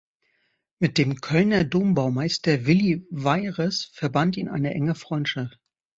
[0.79, 5.59] Mit dem Kölner Dombaumeister Willy Weyres verband ihn eine enge Freundschaft.